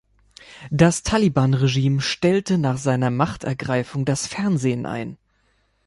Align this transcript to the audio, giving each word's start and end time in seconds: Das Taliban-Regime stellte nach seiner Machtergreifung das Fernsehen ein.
Das 0.71 1.03
Taliban-Regime 1.03 2.01
stellte 2.01 2.57
nach 2.57 2.77
seiner 2.79 3.11
Machtergreifung 3.11 4.03
das 4.03 4.25
Fernsehen 4.25 4.87
ein. 4.87 5.19